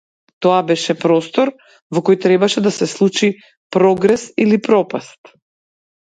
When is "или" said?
4.47-4.59